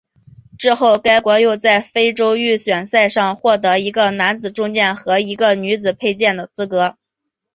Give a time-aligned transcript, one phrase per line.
[0.57, 6.97] 之后该国又在非洲预选赛上获得一个男子重剑和一个女子佩剑资格。